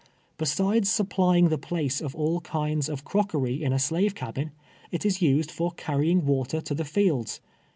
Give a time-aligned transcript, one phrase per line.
[0.39, 4.49] Besides supplying the place of all kinds of crockery in a slave cabin,
[4.89, 7.39] it is used for carrying water to the fields.